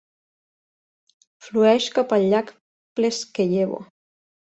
[1.49, 2.53] Flueix cap al llac
[3.01, 3.83] Plescheyevo.